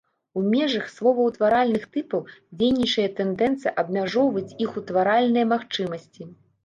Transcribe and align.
У 0.39 0.41
межах 0.53 0.87
словаўтваральных 0.93 1.83
тыпаў 1.97 2.23
дзейнічае 2.57 3.07
тэндэнцыя 3.19 3.75
абмяжоўваць 3.83 4.57
іх 4.67 4.71
утваральныя 4.83 5.45
магчымасці. 5.55 6.23